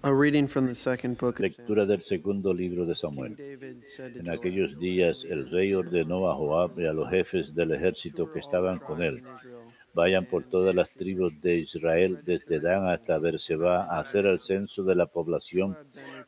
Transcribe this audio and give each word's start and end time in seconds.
A 0.00 0.12
reading 0.12 0.46
from 0.46 0.68
the 0.68 0.76
second 0.76 1.18
book 1.18 1.40
of 1.40 1.40
Lectura 1.40 1.84
del 1.84 2.02
segundo 2.02 2.54
libro 2.54 2.86
de 2.86 2.94
Samuel. 2.94 3.34
En 3.98 4.30
aquellos 4.30 4.78
días 4.78 5.24
el 5.28 5.50
rey 5.50 5.74
ordenó 5.74 6.30
a 6.30 6.36
Joab 6.36 6.78
y 6.78 6.86
a 6.86 6.92
los 6.92 7.10
jefes 7.10 7.52
del 7.52 7.72
ejército 7.72 8.30
que 8.30 8.38
estaban 8.38 8.78
con 8.78 9.02
él, 9.02 9.20
vayan 9.94 10.26
por 10.26 10.44
todas 10.44 10.72
las 10.72 10.88
tribus 10.90 11.40
de 11.40 11.56
Israel, 11.56 12.20
desde 12.24 12.60
Dan 12.60 12.86
hasta 12.86 13.18
Berseba, 13.18 13.86
a 13.86 13.98
hacer 13.98 14.26
el 14.26 14.38
censo 14.38 14.84
de 14.84 14.94
la 14.94 15.06
población 15.06 15.76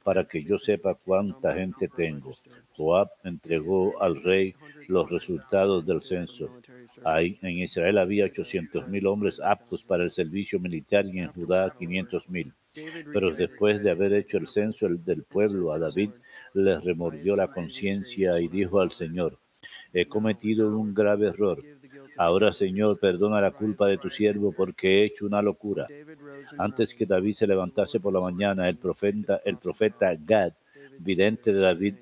para 0.02 0.24
que 0.24 0.42
yo 0.42 0.58
sepa 0.58 0.96
cuánta 0.96 1.54
gente 1.54 1.86
tengo. 1.86 2.32
Joab 2.76 3.08
entregó 3.22 4.02
al 4.02 4.20
rey 4.20 4.56
los 4.88 5.08
resultados 5.08 5.86
del 5.86 6.02
censo. 6.02 6.50
Ahí 7.04 7.38
en 7.42 7.58
Israel 7.58 7.98
había 7.98 8.26
800.000 8.26 9.06
hombres 9.06 9.40
aptos 9.40 9.84
para 9.84 10.02
el 10.02 10.10
servicio 10.10 10.58
militar 10.58 11.06
y 11.06 11.20
en 11.20 11.28
Judá 11.32 11.72
500.000. 11.78 12.52
Pero 13.12 13.34
después 13.34 13.82
de 13.82 13.90
haber 13.90 14.12
hecho 14.12 14.38
el 14.38 14.48
censo 14.48 14.86
el 14.86 15.04
del 15.04 15.24
pueblo 15.24 15.72
a 15.72 15.78
David, 15.78 16.10
le 16.54 16.78
remordió 16.80 17.36
la 17.36 17.48
conciencia 17.48 18.38
y 18.40 18.48
dijo 18.48 18.80
al 18.80 18.90
Señor, 18.90 19.38
he 19.92 20.06
cometido 20.06 20.68
un 20.78 20.94
grave 20.94 21.28
error. 21.28 21.62
Ahora, 22.16 22.52
Señor, 22.52 22.98
perdona 22.98 23.40
la 23.40 23.50
culpa 23.52 23.86
de 23.86 23.98
tu 23.98 24.10
siervo 24.10 24.52
porque 24.52 24.88
he 24.88 25.04
hecho 25.06 25.26
una 25.26 25.42
locura. 25.42 25.86
Antes 26.58 26.94
que 26.94 27.06
David 27.06 27.34
se 27.34 27.46
levantase 27.46 27.98
por 27.98 28.12
la 28.12 28.20
mañana, 28.20 28.68
el 28.68 28.76
profeta, 28.76 29.40
el 29.44 29.56
profeta 29.56 30.14
Gad, 30.18 30.52
vidente 30.98 31.52
de 31.52 31.60
David, 31.60 31.94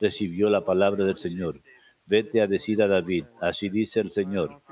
recibió 0.00 0.48
la 0.48 0.64
palabra 0.64 1.04
del 1.04 1.18
Señor. 1.18 1.60
Vete 2.06 2.40
a 2.40 2.46
decir 2.46 2.82
a 2.82 2.86
David, 2.86 3.24
así 3.40 3.68
dice 3.68 4.00
el 4.00 4.08
Señor, 4.08 4.62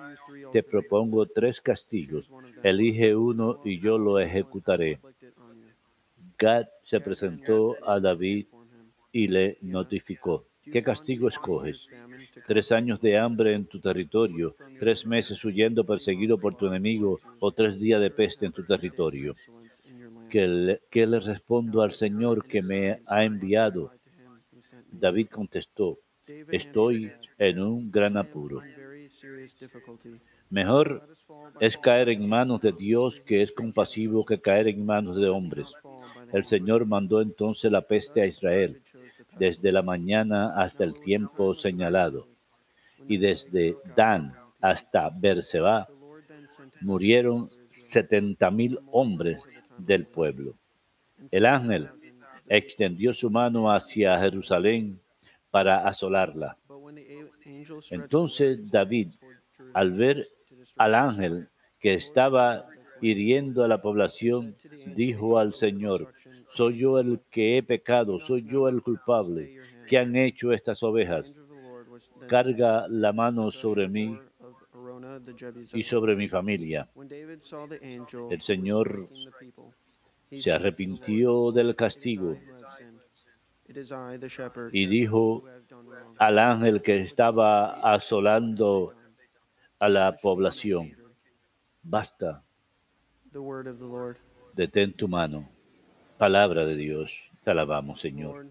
te 0.52 0.62
propongo 0.62 1.26
tres 1.26 1.60
castigos, 1.60 2.30
elige 2.62 3.14
uno 3.14 3.60
y 3.62 3.78
yo 3.78 3.98
lo 3.98 4.18
ejecutaré. 4.18 5.00
Gad 6.38 6.66
se 6.82 7.00
presentó 7.00 7.78
a 7.82 8.00
David 8.00 8.46
y 9.12 9.28
le 9.28 9.58
notificó, 9.60 10.46
¿qué 10.70 10.82
castigo 10.82 11.28
escoges? 11.28 11.90
Tres 12.46 12.72
años 12.72 13.00
de 13.00 13.18
hambre 13.18 13.54
en 13.54 13.66
tu 13.66 13.80
territorio, 13.80 14.56
tres 14.76 15.06
meses 15.06 15.44
huyendo 15.44 15.84
perseguido 15.84 16.38
por 16.40 16.54
tu 16.56 16.66
enemigo 16.66 17.22
o 17.38 17.52
tres 17.52 17.78
días 17.78 18.00
de 18.00 18.10
peste 18.10 18.46
en 18.46 18.52
tu 18.52 18.64
territorio. 18.64 19.38
¿Qué 20.28 20.46
le, 20.48 20.82
qué 20.90 21.06
le 21.06 21.20
respondo 21.20 21.82
al 21.82 21.92
Señor 21.92 22.46
que 22.46 22.62
me 22.62 23.00
ha 23.06 23.24
enviado? 23.24 23.94
David 24.90 25.28
contestó, 25.30 26.00
estoy 26.50 27.16
en 27.38 27.60
un 27.60 27.90
gran 27.90 28.16
apuro. 28.16 28.66
Mejor 30.50 31.08
es 31.60 31.76
caer 31.76 32.08
en 32.08 32.28
manos 32.28 32.60
de 32.60 32.72
Dios 32.72 33.20
que 33.26 33.42
es 33.42 33.52
compasivo 33.52 34.24
que 34.24 34.40
caer 34.40 34.68
en 34.68 34.84
manos 34.84 35.16
de 35.16 35.28
hombres. 35.28 35.72
El 36.32 36.44
Señor 36.44 36.86
mandó 36.86 37.20
entonces 37.20 37.70
la 37.70 37.82
peste 37.82 38.22
a 38.22 38.26
Israel, 38.26 38.80
desde 39.38 39.72
la 39.72 39.82
mañana 39.82 40.60
hasta 40.60 40.84
el 40.84 40.94
tiempo 40.94 41.54
señalado, 41.54 42.26
y 43.08 43.18
desde 43.18 43.76
Dan 43.96 44.34
hasta 44.60 45.10
Berseba 45.10 45.88
murieron 46.80 47.48
setenta 47.70 48.50
mil 48.50 48.78
hombres 48.90 49.40
del 49.78 50.06
pueblo. 50.06 50.54
El 51.30 51.46
ángel 51.46 51.90
extendió 52.48 53.12
su 53.12 53.30
mano 53.30 53.70
hacia 53.72 54.18
Jerusalén 54.18 55.00
para 55.50 55.88
asolarla. 55.88 56.56
Entonces 57.90 58.70
David, 58.70 59.12
al 59.74 59.92
ver 59.92 60.26
al 60.76 60.94
ángel 60.94 61.48
que 61.80 61.94
estaba 61.94 62.66
hiriendo 63.00 63.64
a 63.64 63.68
la 63.68 63.80
población, 63.82 64.56
dijo 64.94 65.38
al 65.38 65.52
Señor, 65.52 66.12
soy 66.50 66.78
yo 66.78 66.98
el 66.98 67.20
que 67.30 67.58
he 67.58 67.62
pecado, 67.62 68.20
soy 68.20 68.46
yo 68.46 68.68
el 68.68 68.82
culpable. 68.82 69.60
¿Qué 69.86 69.98
han 69.98 70.16
hecho 70.16 70.52
estas 70.52 70.82
ovejas? 70.82 71.32
Carga 72.28 72.86
la 72.88 73.12
mano 73.12 73.50
sobre 73.50 73.88
mí 73.88 74.14
y 75.72 75.82
sobre 75.82 76.16
mi 76.16 76.28
familia. 76.28 76.88
El 78.30 78.40
Señor 78.40 79.08
se 80.30 80.52
arrepintió 80.52 81.52
del 81.52 81.76
castigo 81.76 82.36
y 84.72 84.86
dijo 84.86 85.44
al 86.18 86.38
ángel 86.38 86.82
que 86.82 87.02
estaba 87.02 87.80
asolando 87.94 88.94
a 89.78 89.88
la 89.88 90.16
población, 90.16 90.92
basta, 91.82 92.42
detén 94.54 94.92
tu 94.94 95.08
mano. 95.08 95.48
Palabra 96.18 96.64
de 96.64 96.76
Dios, 96.76 97.12
te 97.42 97.50
alabamos, 97.50 98.00
Señor. 98.00 98.46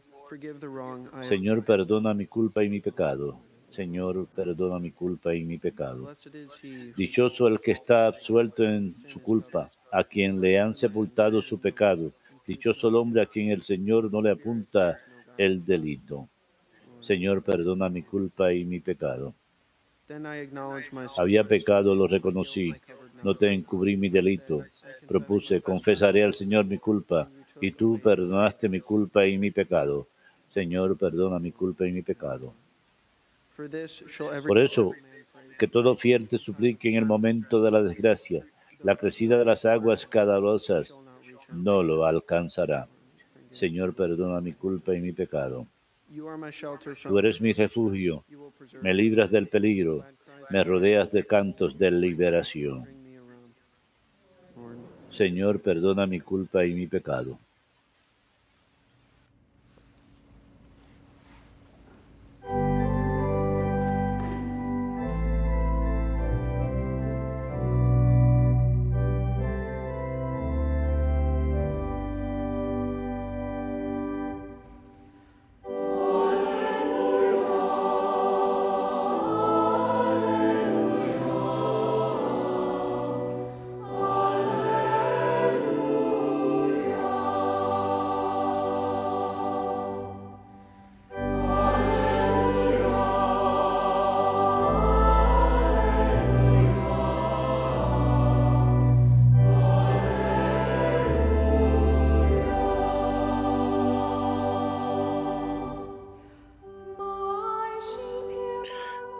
Señor, 1.28 1.66
perdona 1.66 2.14
mi 2.14 2.28
culpa 2.28 2.64
y 2.64 2.70
mi 2.70 2.80
pecado. 2.80 3.40
Señor, 3.70 4.28
perdona 4.28 4.80
mi 4.80 4.92
culpa 4.92 5.34
y 5.34 5.44
mi 5.44 5.58
pecado. 5.58 6.14
Dichoso 6.96 7.48
el 7.48 7.60
que 7.60 7.72
está 7.72 8.08
absuelto 8.08 8.64
en 8.64 8.94
su 8.94 9.22
culpa, 9.22 9.72
a 9.92 10.04
quien 10.04 10.40
le 10.40 10.60
han 10.60 10.76
sepultado 10.76 11.42
su 11.42 11.60
pecado. 11.60 12.12
Dichoso 12.48 12.90
el 12.90 12.96
hombre 12.96 13.22
a 13.22 13.26
quien 13.26 13.50
el 13.50 13.64
Señor 13.64 14.12
no 14.12 14.22
le 14.22 14.32
apunta 14.32 15.00
el 15.38 15.66
delito. 15.66 16.30
Señor, 17.02 17.42
perdona 17.44 17.90
mi 17.90 18.04
culpa 18.04 18.54
y 18.54 18.66
mi 18.66 18.80
pecado. 18.80 19.34
Había 21.18 21.44
pecado, 21.44 21.96
lo 21.96 22.08
reconocí. 22.08 22.74
No 23.24 23.36
te 23.36 23.52
encubrí 23.52 23.98
mi 23.98 24.10
delito. 24.10 24.64
Propuse, 25.08 25.62
confesaré 25.62 26.24
al 26.24 26.34
Señor 26.34 26.66
mi 26.66 26.78
culpa, 26.78 27.30
y 27.60 27.72
tú 27.72 28.00
perdonaste 28.00 28.70
mi 28.70 28.80
culpa 28.80 29.26
y 29.26 29.38
mi 29.40 29.50
pecado. 29.50 30.08
Señor, 30.54 30.98
perdona 30.98 31.40
mi 31.40 31.52
culpa 31.52 31.88
y 31.88 31.92
mi 31.92 32.04
pecado. 32.04 32.54
Por 34.48 34.60
eso, 34.60 34.92
que 35.58 35.68
todo 35.68 35.96
fiel 35.96 36.30
te 36.30 36.38
suplique 36.38 36.90
en 36.90 36.96
el 36.96 37.06
momento 37.06 37.62
de 37.62 37.72
la 37.72 37.82
desgracia, 37.82 38.46
la 38.84 38.96
crecida 38.96 39.38
de 39.40 39.46
las 39.46 39.66
aguas 39.66 40.06
caudalosas 40.06 40.94
no 41.52 41.84
lo 41.84 42.06
alcanzará. 42.06 42.88
Señor, 43.52 43.94
perdona 43.96 44.42
mi 44.42 44.54
culpa 44.54 44.96
y 44.96 45.02
mi 45.02 45.12
pecado. 45.12 45.66
Tú 47.04 47.18
eres 47.20 47.42
mi 47.42 47.54
refugio, 47.54 48.24
me 48.82 48.94
libras 48.94 49.32
del 49.32 49.48
peligro, 49.48 50.04
me 50.50 50.64
rodeas 50.64 51.12
de 51.12 51.26
cantos 51.26 51.78
de 51.78 51.92
liberación. 51.92 52.86
Señor, 55.12 55.62
perdona 55.62 56.06
mi 56.06 56.20
culpa 56.20 56.66
y 56.66 56.74
mi 56.74 56.88
pecado. 56.88 57.40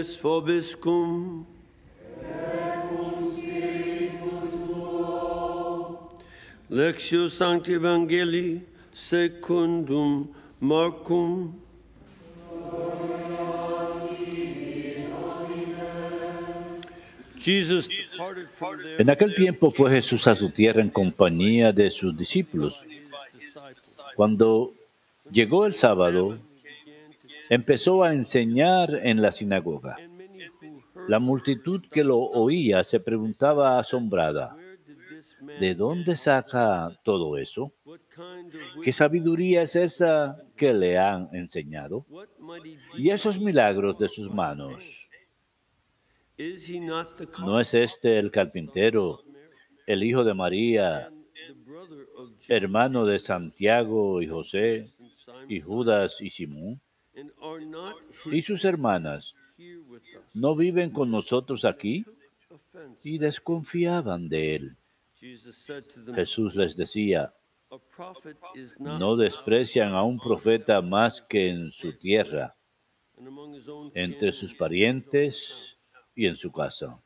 Dominus 0.00 0.16
vobiscum. 0.16 1.44
Lectio 6.70 7.28
Sancti 7.28 7.72
Evangelii 7.74 8.62
secundum 8.94 10.28
Marcum. 10.60 11.52
En 18.98 19.10
aquel 19.10 19.34
tiempo 19.34 19.70
fue 19.70 19.90
Jesús 19.90 20.26
a 20.26 20.34
su 20.34 20.50
tierra 20.50 20.80
en 20.80 20.90
compañía 20.90 21.72
de 21.72 21.90
sus 21.90 22.16
discípulos. 22.16 22.74
Cuando 24.14 24.72
llegó 25.30 25.66
el 25.66 25.74
sábado, 25.74 26.38
empezó 27.50 28.04
a 28.04 28.14
enseñar 28.14 28.94
en 29.02 29.20
la 29.20 29.32
sinagoga. 29.32 29.96
La 31.08 31.18
multitud 31.18 31.84
que 31.90 32.04
lo 32.04 32.18
oía 32.18 32.84
se 32.84 33.00
preguntaba 33.00 33.78
asombrada, 33.78 34.56
¿de 35.58 35.74
dónde 35.74 36.16
saca 36.16 36.96
todo 37.02 37.36
eso? 37.36 37.72
¿Qué 38.84 38.92
sabiduría 38.92 39.62
es 39.62 39.74
esa 39.74 40.36
que 40.56 40.72
le 40.72 40.96
han 40.96 41.28
enseñado? 41.32 42.06
Y 42.96 43.10
esos 43.10 43.40
milagros 43.40 43.98
de 43.98 44.08
sus 44.08 44.32
manos. 44.32 45.10
¿No 47.40 47.60
es 47.60 47.74
este 47.74 48.18
el 48.18 48.30
carpintero, 48.30 49.24
el 49.86 50.04
hijo 50.04 50.22
de 50.22 50.34
María, 50.34 51.10
hermano 52.48 53.04
de 53.06 53.18
Santiago 53.18 54.22
y 54.22 54.28
José, 54.28 54.92
y 55.48 55.60
Judas 55.60 56.20
y 56.20 56.30
Simón? 56.30 56.80
¿Y 58.26 58.42
sus 58.42 58.64
hermanas 58.64 59.34
no 60.34 60.54
viven 60.54 60.90
con 60.90 61.10
nosotros 61.10 61.64
aquí? 61.64 62.04
Y 63.02 63.18
desconfiaban 63.18 64.28
de 64.28 64.56
él. 64.56 64.76
Jesús 66.14 66.54
les 66.54 66.76
decía, 66.76 67.32
no 68.78 69.16
desprecian 69.16 69.92
a 69.94 70.02
un 70.02 70.18
profeta 70.18 70.80
más 70.80 71.20
que 71.22 71.50
en 71.50 71.72
su 71.72 71.92
tierra, 71.98 72.56
entre 73.94 74.32
sus 74.32 74.54
parientes 74.54 75.78
y 76.14 76.26
en 76.26 76.36
su 76.36 76.50
casa. 76.50 76.98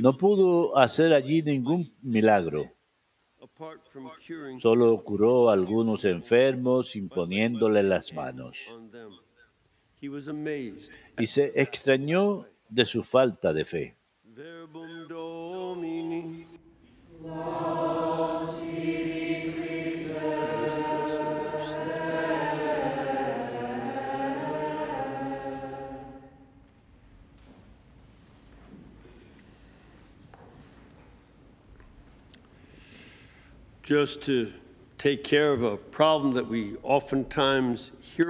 No 0.00 0.16
pudo 0.16 0.78
hacer 0.78 1.12
allí 1.12 1.42
ningún 1.42 1.92
milagro, 2.02 2.72
solo 4.58 5.02
curó 5.02 5.50
a 5.50 5.52
algunos 5.52 6.04
enfermos 6.04 6.96
imponiéndole 6.96 7.82
las 7.82 8.12
manos. 8.12 8.58
Y 11.18 11.26
se 11.26 11.52
extrañó 11.54 12.46
de 12.68 12.84
su 12.84 13.02
falta 13.02 13.52
de 13.52 13.64
fe. 13.64 13.96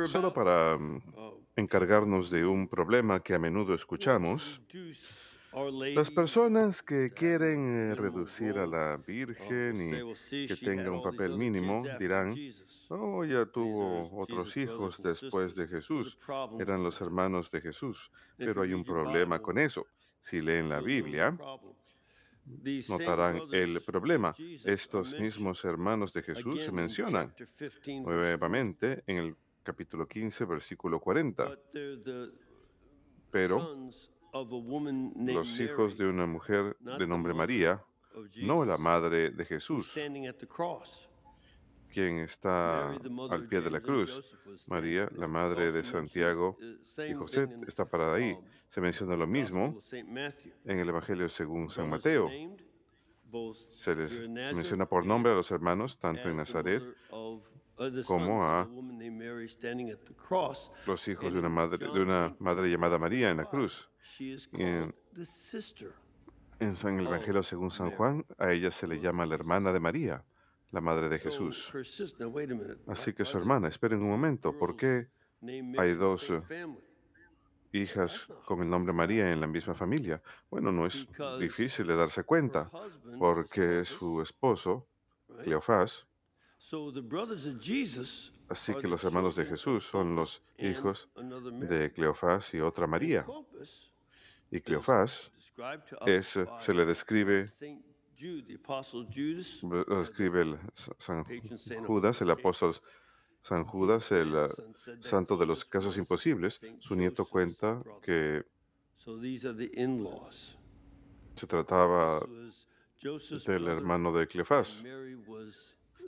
Solo 0.09 0.27
about. 0.27 0.35
para 0.35 0.77
mm, 0.77 1.01
encargarnos 1.55 2.29
de 2.29 2.45
un 2.45 2.67
problema 2.67 3.21
que 3.21 3.35
a 3.35 3.39
menudo 3.39 3.73
escuchamos, 3.73 4.61
las 5.95 6.11
personas 6.11 6.83
que 6.83 7.13
quieren 7.15 7.93
eh, 7.93 7.95
reducir 7.95 8.59
a 8.59 8.67
la 8.67 8.97
Virgen 8.97 10.17
say, 10.17 10.43
y 10.43 10.49
que 10.49 10.57
tenga 10.57 10.91
un 10.91 11.05
papel 11.05 11.39
mínimo 11.39 11.85
dirán, 12.01 12.35
oh, 12.89 13.25
ya 13.25 13.47
tuvo 13.47 14.11
otros 14.21 14.57
hijos 14.57 15.01
después 15.01 15.55
de 15.55 15.69
Jesús, 15.69 16.19
eran 16.59 16.83
los 16.83 17.01
hermanos 17.01 17.49
de 17.53 17.61
Jesús. 17.61 18.11
Pero 18.37 18.63
hay 18.63 18.73
un 18.73 18.83
problema 18.83 19.39
con 19.39 19.59
eso. 19.59 19.87
Si 20.21 20.41
leen 20.41 20.69
la 20.69 20.81
Biblia, 20.81 21.39
notarán 22.89 23.43
el 23.53 23.81
problema. 23.81 24.35
Estos 24.65 25.19
mismos 25.19 25.65
hermanos 25.65 26.13
de 26.13 26.23
Jesús 26.23 26.63
se 26.63 26.73
mencionan 26.73 27.35
chapter 27.37 27.71
15, 27.71 27.83
verse 27.83 28.03
4. 28.03 28.13
nuevamente 28.13 29.05
en 29.07 29.17
el 29.17 29.37
capítulo 29.63 30.07
15, 30.07 30.45
versículo 30.45 31.01
40. 31.01 31.45
But 31.45 31.73
they're 31.73 32.03
the 32.03 32.45
Pero 33.31 33.91
los 35.17 35.61
hijos 35.61 35.97
de 35.99 36.07
una 36.07 36.27
mujer 36.27 36.77
de 36.81 37.07
nombre 37.07 37.35
María, 37.35 37.83
no 38.43 38.65
la 38.65 38.77
madre 38.79 39.31
de 39.31 39.45
Jesús, 39.45 39.93
quien 41.95 42.19
está 42.19 42.91
al 42.91 43.47
pie 43.49 43.61
de 43.61 43.71
la 43.71 43.81
cruz. 43.81 44.37
María, 44.67 45.09
la 45.17 45.29
madre 45.29 45.71
de 45.71 45.85
Santiago 45.85 46.59
uh, 46.61 47.03
y 47.03 47.15
José, 47.15 47.49
está 47.67 47.85
parada 47.85 48.17
ahí. 48.17 48.37
Se 48.69 48.81
menciona 48.81 49.17
lo 49.17 49.27
mismo 49.27 49.79
en 49.93 50.79
el 50.79 50.89
Evangelio 50.89 51.29
según 51.29 51.71
San 51.71 51.89
Mateo. 51.89 52.29
Se 53.71 53.95
les 53.95 54.29
menciona 54.29 54.87
por 54.87 55.07
nombre 55.07 55.33
a 55.33 55.37
los 55.37 55.51
hermanos, 55.51 55.99
tanto 55.99 56.29
en 56.29 56.37
Nazaret, 56.37 56.83
como 58.07 58.45
a 58.45 58.69
los 60.87 61.09
hijos 61.09 61.33
de 61.33 61.39
una 61.39 61.49
madre, 61.49 61.79
de 61.79 62.01
una 62.01 62.35
madre 62.39 62.69
llamada 62.71 62.99
María 62.99 63.31
en 63.31 63.37
la 63.39 63.45
8:25, 63.45 63.51
cruz. 63.51 63.91
She 64.03 64.35
is 64.35 64.49
Y 64.53 64.63
en- 64.63 64.91
called 64.91 64.95
the 65.15 65.25
sister. 65.25 65.93
En 66.61 66.77
San 66.77 67.01
el 67.01 67.07
Evangelio 67.07 67.43
según 67.43 67.71
San. 67.71 67.91
Juan, 67.93 68.25
a 68.39 68.53
ella 68.53 68.71
se 68.71 68.87
le 68.87 69.01
llama 69.01 69.27
la 69.27 69.35
hermana 69.35 69.73
de 69.73 69.81
María, 69.81 70.25
la 70.75 70.81
madre 70.81 71.09
de 71.09 71.19
Jesús. 71.21 71.73
Así 72.89 73.13
que 73.13 73.25
su 73.25 73.39
hermana, 73.39 73.69
esperen 73.69 74.03
un 74.03 74.11
momento, 74.11 74.53
¿por 74.59 74.77
qué 74.77 75.09
hay 75.79 75.95
dos, 75.95 76.29
eh, 76.31 76.67
hijas 77.73 78.29
con 78.45 78.61
el 78.61 78.69
nombre 78.69 78.93
María 78.93 79.33
en 79.33 79.41
la 79.41 79.47
misma 79.47 79.75
familia? 79.75 80.21
Bueno, 80.51 80.73
no 80.73 80.87
es 80.87 81.07
difícil 81.39 81.87
de 81.87 81.95
darse 81.95 82.25
cuenta, 82.25 82.71
porque 83.19 83.85
su 83.85 84.21
esposo? 84.21 84.87
Cleofás, 85.43 86.07
así 88.49 88.75
que 88.75 88.89
los 88.89 89.03
hermanos 89.05 89.37
de 89.37 89.45
Jesús 89.47 89.85
son 89.85 90.15
los 90.15 90.43
hijos 90.59 91.09
de 91.15 91.93
Cleofás 91.93 92.55
y 92.55 92.61
otra 92.61 92.87
María. 92.87 93.27
Y 94.51 94.61
Cleofás 94.61 95.33
es, 96.07 96.39
se 96.61 96.75
le 96.75 96.85
describe, 96.87 97.49
Lo 99.63 99.99
describe 99.99 100.43
el 100.43 100.59
San 100.99 101.25
Judas, 101.85 102.21
el 102.23 102.31
apóstol 102.31 102.75
San 103.43 103.65
Judas, 103.65 104.11
el 104.13 104.33
that 104.33 104.51
santo 105.01 105.37
de 105.37 105.47
los 105.47 105.65
casos 105.65 105.97
imposibles. 105.99 106.61
Su 106.81 106.97
nieto 106.97 107.27
cuenta 107.27 107.83
que 108.03 108.45
se 111.35 111.47
trataba 111.47 112.27
del 113.47 113.69
hermano 113.69 114.13
de 114.13 114.27
Cleofás. 114.27 114.83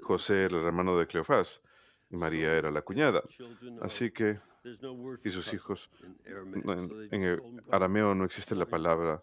José 0.03 0.45
era 0.45 0.59
el 0.59 0.65
hermano 0.65 0.97
de 0.99 1.07
Cleofás 1.07 1.61
y 2.11 2.17
María 2.17 2.57
era 2.57 2.71
la 2.71 2.83
cuñada. 2.83 3.23
Así 3.83 4.11
que 4.11 4.39
y 5.25 5.31
sus 5.31 5.53
hijos, 5.53 5.91
en, 6.25 7.09
en 7.13 7.63
arameo 7.71 8.15
no 8.15 8.25
existe 8.25 8.55
la 8.55 8.67
palabra 8.67 9.23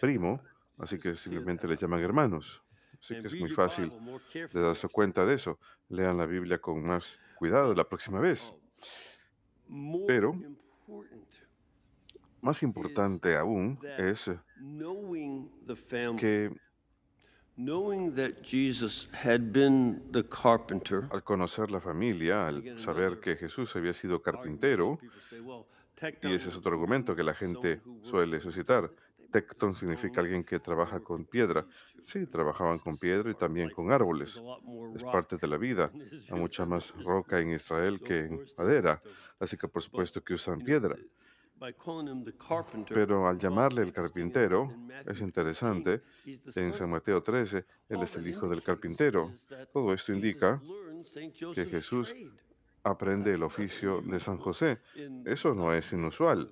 primo, 0.00 0.42
así 0.80 0.98
que 0.98 1.14
simplemente 1.14 1.62
that. 1.62 1.70
le 1.70 1.76
llaman 1.76 2.00
hermanos. 2.00 2.62
Así 3.00 3.14
que 3.20 3.28
es 3.28 3.34
muy 3.34 3.48
fácil 3.48 3.90
de 4.52 4.60
darse 4.60 4.88
cuenta 4.88 5.24
de 5.24 5.34
eso. 5.34 5.58
Lean 5.88 6.18
la 6.18 6.26
Biblia 6.26 6.58
con 6.58 6.82
más 6.84 7.18
cuidado 7.36 7.74
la 7.74 7.88
próxima 7.88 8.20
vez. 8.20 8.52
More 9.66 10.04
Pero- 10.06 10.34
Más 12.42 12.62
importante 12.62 13.36
aún 13.36 13.78
es 13.98 14.30
que 16.18 16.50
knowing 17.56 18.14
that 18.14 18.42
Jesus 18.42 19.08
had 19.12 19.52
been 19.52 20.02
the 20.12 20.24
carpenter. 20.24 21.04
al 21.10 21.22
conocer 21.22 21.70
la 21.70 21.80
familia, 21.80 22.48
al 22.48 22.78
saber 22.78 23.20
que 23.20 23.36
Jesús 23.36 23.76
había 23.76 23.92
sido 23.92 24.22
carpintero, 24.22 24.98
y 26.22 26.32
ese 26.32 26.48
es 26.48 26.56
otro 26.56 26.72
argumento 26.72 27.14
que 27.14 27.22
la 27.22 27.34
gente 27.34 27.82
suele 28.02 28.40
suscitar, 28.40 28.90
Tecton 29.30 29.74
significa 29.74 30.20
alguien 30.20 30.44
que 30.44 30.58
trabaja 30.58 31.00
con 31.00 31.24
piedra. 31.24 31.66
Sí, 32.04 32.26
trabajaban 32.26 32.78
con 32.78 32.96
piedra 32.96 33.30
y 33.30 33.34
también 33.34 33.70
con 33.70 33.92
árboles. 33.92 34.40
Es 34.94 35.04
parte 35.04 35.36
de 35.36 35.46
la 35.46 35.56
vida. 35.56 35.90
Hay 36.30 36.38
mucha 36.38 36.64
más 36.64 36.92
roca 37.04 37.40
en 37.40 37.52
Israel 37.52 38.00
que 38.00 38.20
en 38.20 38.46
madera, 38.56 39.02
así 39.38 39.56
que 39.56 39.68
por 39.68 39.82
supuesto 39.82 40.22
que 40.22 40.34
usan 40.34 40.60
piedra. 40.60 40.96
Pero 42.88 43.28
al 43.28 43.38
llamarle 43.38 43.82
el 43.82 43.92
carpintero, 43.92 44.74
es 45.06 45.20
interesante, 45.20 46.00
en 46.56 46.74
San 46.74 46.90
Mateo 46.90 47.22
13, 47.22 47.66
él 47.90 48.02
es 48.02 48.14
el 48.16 48.26
hijo 48.26 48.48
del 48.48 48.62
carpintero. 48.62 49.32
Todo 49.72 49.92
esto 49.92 50.12
indica 50.12 50.60
que 51.54 51.66
Jesús 51.66 52.14
aprende 52.82 53.34
el 53.34 53.42
oficio 53.42 54.00
de 54.00 54.18
San 54.20 54.38
José. 54.38 54.80
Eso 55.26 55.54
no 55.54 55.74
es 55.74 55.92
inusual 55.92 56.50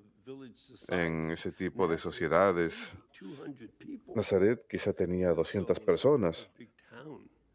en 0.89 1.31
ese 1.31 1.53
tipo 1.53 1.89
de 1.89 1.99
sociedades. 1.99 2.93
Nazaret 4.15 4.67
quizá 4.69 4.93
tenía 4.93 5.33
200 5.33 5.81
personas, 5.81 6.49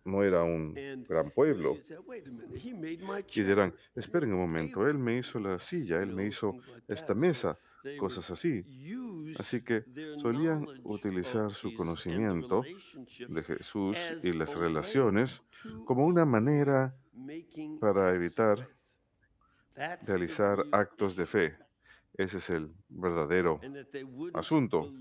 no 0.06 0.24
era 0.24 0.44
un 0.44 0.74
gran 1.08 1.32
pueblo. 1.32 1.75
you 1.75 1.84
say, 1.84 1.98
"Wait 2.06 2.27
a 2.27 2.32
minute, 2.32 2.60
he 2.60 2.74
made 2.74 2.98
my 2.98 3.20
Y 3.20 3.24
chair." 3.24 3.48
dirán, 3.48 3.74
esperen 3.96 4.34
un 4.34 4.39
momento, 4.39 4.88
él 4.88 4.98
me 4.98 5.18
hizo 5.18 5.39
la 5.39 5.60
silla, 5.60 6.01
él 6.01 6.13
me 6.13 6.27
hizo 6.27 6.56
esta 6.88 7.13
mesa, 7.13 7.58
cosas 7.98 8.30
así. 8.32 8.63
Así 9.39 9.62
que 9.62 9.86
solían 10.22 10.68
utilizar 10.84 11.53
su 11.53 11.74
conocimiento 11.74 12.63
de 12.63 13.44
Jesús 13.44 13.98
y 14.24 14.34
las 14.34 14.56
relaciones 14.56 15.42
como 15.86 16.06
una 16.06 16.25
manera 16.25 16.96
para 17.80 18.13
evitar 18.13 18.68
realizar 20.06 20.58
real 20.58 20.70
actos 20.72 21.15
de 21.15 21.25
fe. 21.25 21.62
Ese 22.13 22.38
es 22.38 22.50
el 22.50 22.74
verdadero 22.89 23.60
asunto. 24.34 24.93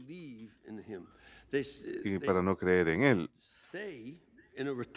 y 2.04 2.18
para 2.18 2.42
no 2.42 2.56
creer 2.56 2.88
en 2.88 3.02
él. 3.02 3.30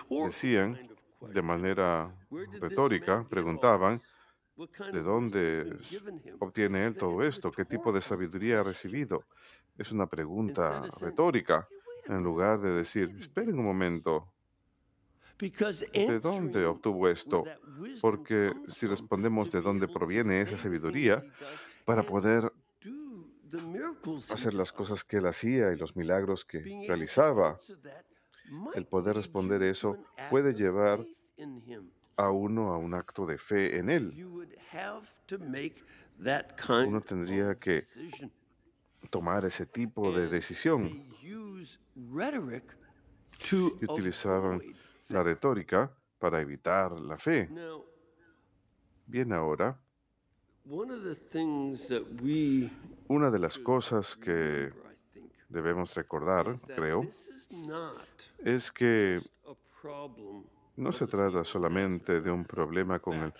Decían 0.09 0.77
de 1.21 1.41
manera 1.41 2.15
"Where 2.29 2.45
did 2.47 2.53
this 2.53 2.61
retórica, 2.61 3.27
preguntaban, 3.29 4.01
¿de 4.91 5.01
dónde 5.01 5.61
has 5.61 5.63
been 5.63 5.79
s- 5.79 5.89
given 5.89 6.17
him?" 6.25 6.37
obtiene 6.39 6.85
él 6.85 6.97
todo 6.97 7.21
esto? 7.23 7.53
¿Qué 7.53 7.65
tipo 7.65 7.91
de 7.93 8.01
sabiduría 8.01 8.59
ha 8.59 8.63
recibido? 8.63 9.27
Es 9.77 9.91
una 9.91 10.07
pregunta 10.07 10.87
retórica, 11.01 11.67
"Hey, 11.69 11.77
wait 11.87 12.09
a 12.09 12.15
en 12.17 12.23
lugar 12.23 12.61
de 12.61 12.71
decir, 12.71 13.15
esperen 13.19 13.59
un 13.59 13.65
momento, 13.65 14.33
¿de 15.93 16.19
dónde 16.19 16.65
obtuvo 16.65 17.07
esto? 17.09 17.51
Porque 17.99 18.55
si 18.67 18.85
respondemos 18.87 19.51
de 19.51 19.61
dónde 19.61 19.87
proviene 19.87 20.41
esa 20.41 20.57
sabiduría, 20.57 21.25
para 21.85 22.03
poder 22.03 22.51
hacer 24.31 24.53
las 24.53 24.71
cosas 24.71 25.03
que 25.03 25.17
él 25.17 25.27
hacía 25.27 25.71
y 25.71 25.77
los 25.77 25.95
milagros 25.95 26.43
que 26.43 26.85
realizaba, 26.87 27.57
el 28.73 28.85
poder 28.85 29.15
responder 29.15 29.63
eso 29.63 29.97
puede 30.29 30.53
llevar 30.53 31.05
a 32.17 32.29
uno 32.29 32.73
a 32.73 32.77
un 32.77 32.93
acto 32.93 33.25
de 33.25 33.37
fe 33.37 33.77
en 33.77 33.89
él. 33.89 34.47
Uno 36.87 37.01
tendría 37.01 37.55
que 37.55 37.83
tomar 39.09 39.45
ese 39.45 39.65
tipo 39.65 40.11
de 40.11 40.27
decisión. 40.27 41.05
Y 43.51 43.85
utilizaban 43.85 44.61
la 45.09 45.23
retórica 45.23 45.91
para 46.19 46.41
evitar 46.41 46.93
la 46.93 47.17
fe. 47.17 47.49
Bien 49.05 49.33
ahora, 49.33 49.77
una 53.07 53.29
de 53.29 53.39
las 53.39 53.59
cosas 53.59 54.15
que 54.15 54.71
debemos 55.49 55.93
recordar, 55.93 56.57
creo, 56.75 57.07
es 58.43 58.71
que 58.71 59.19
no 60.75 60.91
se 60.91 61.07
trata 61.07 61.43
solamente 61.43 62.21
de 62.21 62.31
un 62.31 62.45
problema 62.45 62.99
con 62.99 63.15
el... 63.15 63.33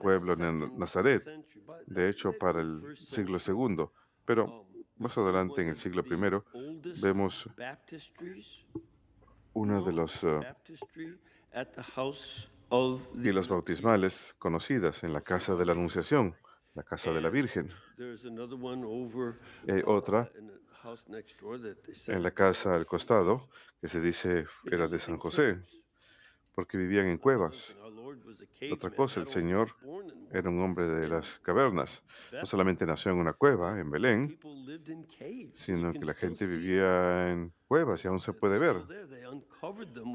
Pueblo 0.00 0.36
second 0.36 0.78
Nazaret, 0.78 1.24
De 1.86 2.08
hecho, 2.08 2.32
para 2.38 2.60
el 2.60 2.96
siglo 2.96 3.38
II, 3.38 3.86
pero 4.24 4.44
um, 4.44 4.66
más 4.98 5.16
adelante 5.18 5.62
en 5.62 5.68
el 5.68 5.76
siglo 5.76 6.04
I 6.04 7.00
vemos 7.00 7.48
uno 9.54 9.82
de 9.82 9.92
los 9.92 10.22
eh, 10.22 10.40
y 12.70 13.32
las 13.32 13.48
bautismales 13.48 14.34
conocidas 14.38 15.02
en 15.04 15.12
la 15.12 15.20
casa 15.20 15.54
de 15.54 15.64
la 15.64 15.72
Anunciación, 15.72 16.36
la 16.74 16.82
casa 16.82 17.12
de 17.12 17.20
la 17.20 17.30
Virgen. 17.30 17.70
Hay 19.68 19.80
uh, 19.80 19.90
otra 19.90 20.30
said 21.94 22.14
en 22.16 22.22
la 22.22 22.30
casa 22.30 22.74
al 22.74 22.86
costado 22.86 23.48
que 23.80 23.88
se 23.88 24.00
dice 24.00 24.46
era 24.64 24.88
de 24.88 24.98
San 24.98 25.18
José. 25.18 25.58
Porque 26.58 26.76
vivían 26.76 27.06
en 27.06 27.18
cuevas. 27.18 27.76
Otra 28.72 28.90
cosa, 28.90 29.20
el 29.20 29.28
Señor 29.28 29.76
Era 30.32 30.50
un 30.50 30.60
hombre 30.60 30.88
de 30.88 31.06
las 31.06 31.38
cavernas. 31.38 32.02
No 32.32 32.46
solamente 32.46 32.84
nació 32.84 33.12
en 33.12 33.18
una 33.18 33.32
cueva, 33.32 33.78
en 33.78 33.88
Belén, 33.88 34.36
sino 35.54 35.92
que 35.92 36.04
la 36.04 36.14
gente 36.14 36.48
vivía 36.48 37.30
en 37.30 37.52
cuevas 37.68 38.04
y 38.04 38.08
aún 38.08 38.18
se 38.18 38.32
puede 38.32 38.58
ver. 38.58 38.74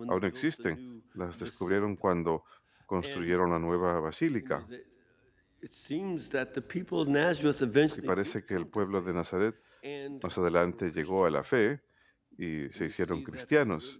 Aún 0.10 0.26
existen. 0.26 1.02
Las 1.14 1.40
descubrieron 1.40 1.96
cuando 1.96 2.44
construyeron 2.88 3.50
la 3.50 3.60
nueva 3.60 4.02
basílica. 4.02 4.68
Y 8.04 8.08
parece 8.08 8.44
que 8.46 8.56
el 8.56 8.68
pueblo 8.68 9.02
de 9.02 9.14
Nazaret 9.14 9.56
más 10.22 10.38
adelante 10.38 10.92
llegó 10.92 11.26
a 11.26 11.30
la 11.30 11.46
fe 11.46 11.80
y 12.38 12.70
se 12.70 12.86
hicieron 12.86 13.24
cristianos. 13.24 14.00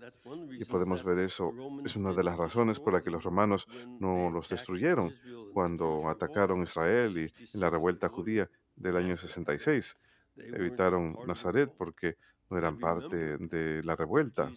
Y 0.52 0.66
podemos 0.66 1.04
ver 1.04 1.20
eso. 1.20 1.54
Es 1.86 1.96
una 1.96 2.14
de 2.14 2.24
las 2.24 2.38
razones 2.38 2.80
por 2.80 2.94
la 2.94 3.02
que 3.02 3.12
los 3.12 3.24
romanos 3.24 3.68
no 4.00 4.30
los 4.30 4.50
destruyeron 4.50 5.14
cuando 5.54 6.10
atacaron 6.10 6.64
Israel 6.64 7.18
y 7.18 7.22
en 7.54 7.60
la 7.60 7.70
66 7.70 7.72
revuelta 7.72 8.10
judía 8.10 8.50
del 8.76 8.98
año 8.98 9.18
66. 9.18 9.98
They 10.36 10.46
weren't 10.46 10.62
Evitaron 10.62 11.18
Nazaret 11.28 11.72
porque 11.78 12.18
no 12.50 12.58
eran 12.58 12.80
parte 12.80 13.38
de 13.38 13.84
la 13.84 13.96
revuelta. 13.96 14.52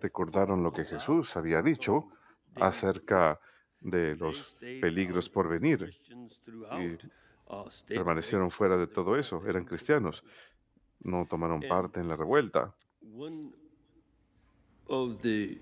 Recordaron 0.00 0.62
lo 0.62 0.72
que 0.72 0.84
Jesús 0.84 1.36
había 1.36 1.62
dicho 1.62 2.08
acerca 2.56 3.40
de 3.80 4.16
los 4.16 4.56
peligros 4.56 5.28
por 5.30 5.48
venir 5.48 5.90
y 6.80 6.94
uh, 7.46 7.68
permanecieron 7.86 8.50
fuera 8.50 8.76
de 8.76 8.86
todo 8.86 9.16
eso. 9.16 9.46
Eran 9.46 9.64
cristianos. 9.64 10.24
No 11.00 11.26
tomaron 11.26 11.62
parte 11.68 12.00
en 12.00 12.08
la 12.08 12.16
revuelta. 12.16 12.74
One 13.16 13.52
of 14.86 15.20
the 15.22 15.58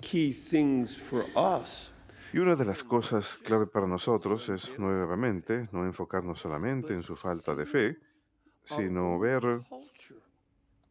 key 0.00 0.32
things 0.32 0.96
for 0.96 1.26
us 1.36 1.92
Y 2.32 2.38
una 2.38 2.54
de 2.54 2.64
las 2.64 2.84
cosas 2.84 3.36
clave 3.36 3.66
para 3.66 3.88
nosotros 3.88 4.48
es 4.50 4.78
nuevamente 4.78 5.68
no 5.72 5.84
enfocarnos 5.84 6.38
solamente 6.38 6.94
en 6.94 7.02
su 7.02 7.16
falta 7.16 7.56
de 7.56 7.66
fe, 7.66 7.98
sino 8.64 9.18
ver 9.18 9.62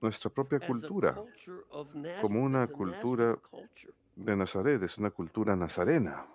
nuestra 0.02 0.30
propia 0.30 0.60
cultura 0.60 1.16
como 2.22 2.44
una 2.44 2.68
cultura 2.68 3.40
de 4.18 4.36
Nazaret, 4.36 4.84
es 4.84 4.98
una 4.98 5.12
cultura 5.12 5.56
nazarena. 5.56 6.26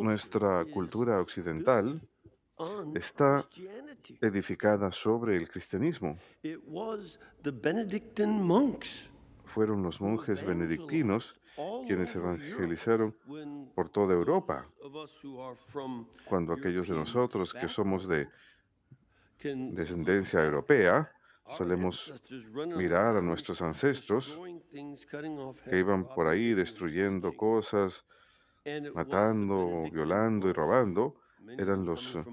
Nuestra 0.00 0.64
cultura 0.64 1.20
occidental 1.20 2.00
está 2.94 3.44
edificada 4.20 4.92
sobre 4.92 5.36
el 5.36 5.48
cristianismo. 5.48 6.18
Fueron 9.44 9.82
los 9.82 10.00
monjes 10.00 10.44
benedictinos 10.44 11.40
quienes 11.86 12.14
evangelizaron 12.14 13.14
por 13.74 13.88
toda 13.88 14.14
Europa, 14.14 14.66
cuando 16.24 16.52
aquellos 16.52 16.88
de 16.88 16.94
nosotros 16.94 17.52
que 17.52 17.68
somos 17.68 18.06
de 18.06 18.28
descendencia 19.42 20.44
europea 20.44 21.10
solemos 21.56 22.12
mirar 22.76 23.16
a 23.16 23.20
nuestros 23.20 23.60
ancestros 23.62 24.38
que 25.68 25.78
iban 25.78 26.06
por 26.14 26.28
ahí 26.28 26.54
destruyendo 26.54 27.36
cosas, 27.36 28.04
matando, 28.94 29.84
violando 29.90 30.48
y 30.48 30.52
robando, 30.52 31.16
eran 31.58 31.84
los 31.84 32.14
eh, 32.14 32.24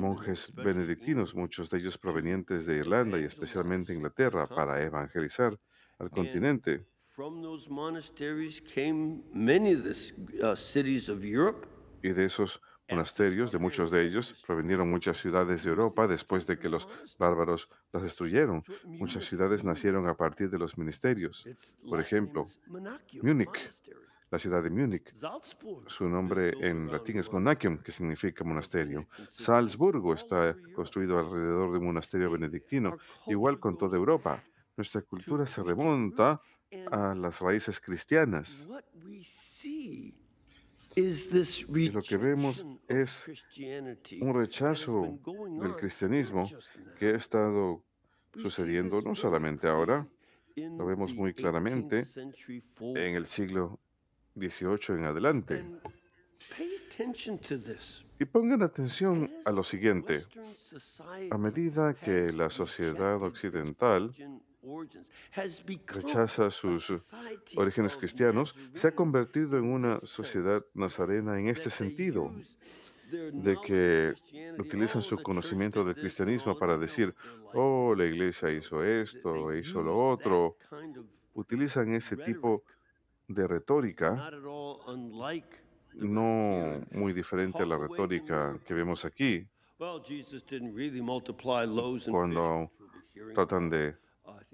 monjes 0.00 0.52
benedictinos, 0.54 1.34
muchos 1.34 1.70
de 1.70 1.78
ellos 1.78 1.98
provenientes 1.98 2.66
de 2.66 2.78
Irlanda 2.78 3.18
y 3.18 3.24
especialmente 3.24 3.92
Inglaterra, 3.92 4.48
para 4.48 4.82
evangelizar 4.82 5.58
al 5.98 6.10
continente. 6.10 6.86
uh. 10.40 10.46
Y 12.02 12.10
de 12.10 12.24
esos 12.24 12.60
monasterios, 12.88 13.52
de 13.52 13.58
muchos 13.58 13.90
de 13.90 14.06
ellos, 14.06 14.42
provinieron 14.46 14.90
muchas 14.90 15.18
ciudades 15.18 15.62
de 15.64 15.70
Europa 15.70 16.06
después 16.06 16.46
de 16.46 16.58
que 16.58 16.68
los 16.68 16.86
bárbaros 17.18 17.68
las 17.92 18.02
destruyeron. 18.02 18.62
Muchas 18.84 19.24
ciudades 19.24 19.64
nacieron 19.64 20.06
a 20.08 20.16
partir 20.16 20.50
de 20.50 20.58
los 20.58 20.76
ministerios. 20.76 21.46
Por 21.88 22.00
ejemplo, 22.00 22.46
Múnich. 23.22 23.70
La 24.34 24.40
ciudad 24.40 24.64
de 24.64 24.70
Múnich, 24.70 25.14
su 25.86 26.08
nombre 26.08 26.54
en 26.60 26.90
latín 26.90 27.18
es 27.18 27.30
Monachium, 27.30 27.78
que 27.78 27.92
significa 27.92 28.42
monasterio. 28.42 29.06
Salzburgo 29.28 30.12
está 30.12 30.56
construido 30.74 31.20
alrededor 31.20 31.70
de 31.70 31.78
un 31.78 31.84
monasterio 31.84 32.32
benedictino, 32.32 32.98
igual 33.28 33.60
con 33.60 33.78
toda 33.78 33.96
Europa. 33.96 34.42
Nuestra 34.76 35.02
cultura 35.02 35.46
se 35.46 35.62
remonta 35.62 36.40
a 36.90 37.14
las 37.14 37.40
raíces 37.40 37.78
cristianas. 37.78 38.66
Y 40.96 41.90
lo 41.90 42.02
que 42.02 42.16
vemos 42.16 42.66
es 42.88 43.26
un 44.20 44.34
rechazo 44.34 45.16
del 45.62 45.76
cristianismo 45.76 46.50
que 46.98 47.06
ha 47.10 47.16
estado 47.18 47.84
sucediendo 48.32 49.00
no 49.00 49.14
solamente 49.14 49.68
ahora, 49.68 50.08
lo 50.56 50.86
vemos 50.86 51.14
muy 51.14 51.32
18th 51.32 51.36
claramente 51.36 52.04
en 52.80 53.14
el 53.14 53.26
siglo 53.26 53.78
XVIII 54.36 54.98
en 54.98 55.04
adelante. 55.04 55.64
Y 58.18 58.24
pongan 58.24 58.62
atención 58.62 59.32
a 59.44 59.50
lo 59.50 59.64
siguiente. 59.64 60.24
A 61.30 61.38
medida 61.38 61.94
que 61.94 62.32
la 62.32 62.50
sociedad 62.50 63.20
occidental 63.22 64.12
rechaza 65.88 66.50
sus 66.50 67.14
orígenes 67.56 67.96
cristianos, 67.96 68.54
se 68.72 68.88
ha 68.88 68.94
convertido 68.94 69.58
en 69.58 69.64
una 69.64 69.98
sociedad 69.98 70.64
nazarena 70.74 71.38
en 71.38 71.48
este 71.48 71.68
sentido, 71.68 72.32
de 73.10 73.56
que 73.64 74.14
utilizan 74.58 75.02
su 75.02 75.22
conocimiento 75.22 75.84
del 75.84 75.94
cristianismo 75.94 76.58
para 76.58 76.78
decir, 76.78 77.14
oh, 77.52 77.94
la 77.96 78.06
iglesia 78.06 78.50
hizo 78.50 78.82
esto, 78.82 79.54
hizo 79.54 79.82
lo 79.82 80.08
otro. 80.08 80.56
Utilizan 81.34 81.92
ese 81.92 82.16
tipo 82.16 82.62
de 82.68 82.83
retórica, 83.28 84.30
no 85.94 86.80
muy 86.92 87.12
diferente 87.12 87.62
a 87.62 87.66
la 87.66 87.78
retórica 87.78 88.58
que 88.66 88.74
vemos 88.74 89.04
aquí, 89.04 89.46
cuando 92.10 92.70
tratan 93.34 93.70
de 93.70 93.96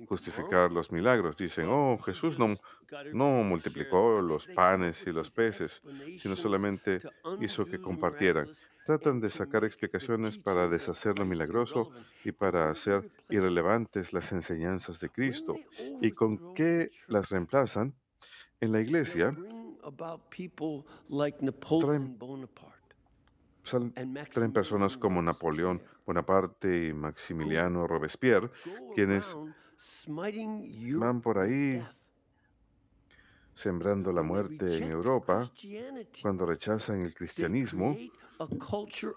justificar 0.06 0.70
los 0.70 0.90
milagros. 0.90 1.36
Dicen, 1.36 1.66
oh, 1.68 1.98
Jesús 1.98 2.38
no, 2.38 2.56
no 3.12 3.26
multiplicó 3.44 4.20
los 4.20 4.46
panes 4.46 5.02
y 5.06 5.12
los 5.12 5.30
peces, 5.30 5.82
sino 6.18 6.36
solamente 6.36 7.00
hizo 7.40 7.64
que 7.64 7.80
compartieran. 7.80 8.48
Tratan 8.86 9.20
de 9.20 9.30
sacar 9.30 9.64
explicaciones 9.64 10.38
para 10.38 10.68
deshacer 10.68 11.18
lo 11.18 11.24
milagroso 11.24 11.90
y 12.24 12.32
para 12.32 12.70
hacer 12.70 13.10
irrelevantes 13.28 14.12
las 14.12 14.32
enseñanzas 14.32 14.98
de 15.00 15.10
Cristo. 15.10 15.56
¿Y 16.00 16.12
con 16.12 16.54
qué 16.54 16.90
las 17.06 17.30
reemplazan? 17.30 17.94
En 18.61 18.73
la 18.73 18.81
iglesia 18.81 19.35
traen, 21.81 22.19
sal- 23.64 23.93
traen 24.35 24.52
personas 24.52 24.97
como 24.97 25.23
Napoleón 25.23 25.81
Bonaparte 26.07 26.88
y 26.88 26.93
Maximiliano 26.93 27.87
Robespierre, 27.87 28.50
quienes 28.95 29.35
van 30.99 31.21
por 31.23 31.38
ahí 31.38 31.83
sembrando 33.55 34.12
la 34.12 34.23
muerte 34.23 34.67
en 34.76 34.90
Europa, 34.90 35.50
cuando 36.23 36.47
rechazan 36.47 37.02
el 37.02 37.14
cristianismo, 37.14 37.97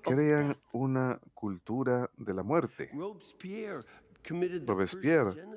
crean 0.03 0.57
una 0.73 1.19
cultura 1.33 2.09
de 2.17 2.33
la 2.33 2.43
muerte. 2.43 2.89
Robespierre 4.67 5.47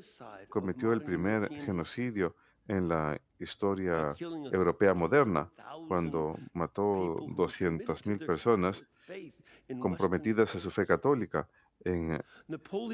cometió 0.49 0.93
el 0.93 1.03
primer 1.03 1.49
genocidio 1.65 2.35
en 2.69 2.89
la 2.89 3.21
historia 3.39 4.13
europea 4.19 4.95
moderna, 4.95 5.51
cuando 5.89 6.37
mató 6.53 7.17
200.000 7.27 8.27
personas 8.27 8.85
comprometidas 9.81 10.55
a 10.55 10.59
su 10.59 10.71
fe 10.71 10.87
católica 10.87 11.49
en 11.85 12.19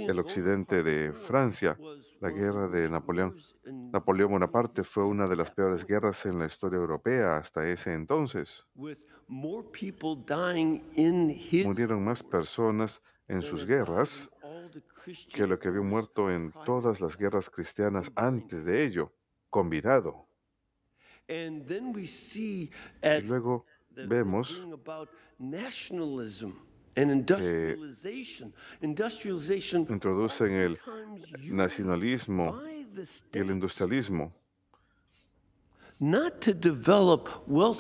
el 0.09 0.19
occidente 0.19 0.83
de 0.83 1.13
Francia. 1.13 1.79
La 2.21 2.31
guerra 2.31 2.69
de 2.69 2.89
Napoleón, 2.91 3.35
Napoleón 3.65 4.33
Bonaparte 4.33 4.85
fue 4.85 5.05
una 5.05 5.27
de 5.27 5.37
las 5.37 5.51
peores 5.51 5.87
guerras 5.87 6.27
en 6.27 6.39
la 6.39 6.47
historia 6.47 6.79
europea 6.79 7.37
hasta 7.37 7.67
ese 7.69 7.95
entonces. 7.95 8.67
Murieron 11.65 12.05
más 12.05 12.23
personas 12.23 13.03
en 13.29 13.43
sus 13.43 13.65
guerras 13.65 14.29
que 15.33 15.47
lo 15.47 15.59
que 15.59 15.69
había 15.69 15.83
muerto 15.83 16.31
en 16.31 16.53
todas 16.65 17.01
las 17.01 17.17
guerras 17.17 17.49
cristianas 17.51 18.13
antes 18.15 18.65
de 18.65 18.85
ello, 18.85 19.13
Y 23.03 23.29
luego 23.29 23.65
vemos 23.91 24.61
que 29.87 29.93
introducen 29.93 30.53
el 30.53 30.79
nacionalismo 31.51 32.61
y 33.33 33.39
el 33.39 33.51
industrialismo. 33.51 34.33